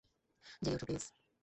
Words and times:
জেগে 0.63 0.75
ওঠো, 0.75 0.85
প্লিজ। 0.85 1.03